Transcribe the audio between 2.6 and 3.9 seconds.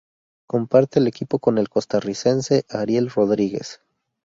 Ariel Rodríguez.